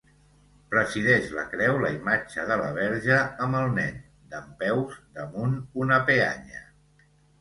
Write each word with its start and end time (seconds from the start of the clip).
Presideix 0.69 1.25
la 1.33 1.41
creu 1.51 1.75
la 1.83 1.91
imatge 1.97 2.45
de 2.51 2.57
la 2.61 2.71
Verge 2.77 3.19
amb 3.47 3.59
el 3.59 3.69
Nen, 3.75 3.99
dempeus 4.35 4.97
damunt 5.19 5.55
una 5.87 6.01
peanya. 6.09 6.65